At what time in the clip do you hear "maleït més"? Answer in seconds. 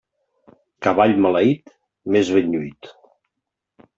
1.25-2.33